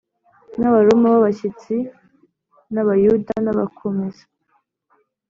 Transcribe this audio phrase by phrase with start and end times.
[0.59, 1.75] n Abaroma b abashyitsi
[2.73, 4.23] n Abayuda n abakomeza